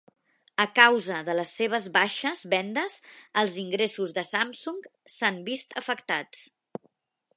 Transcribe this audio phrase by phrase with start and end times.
[0.63, 2.95] A causa de les seves baixes vendes
[3.43, 4.81] els ingressos de Samsung
[5.17, 6.43] s'han vist afectats.